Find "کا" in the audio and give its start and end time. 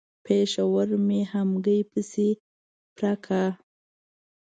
3.25-3.43